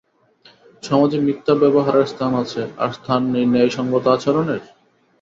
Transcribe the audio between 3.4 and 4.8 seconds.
ন্যায়সংগত আচরণের?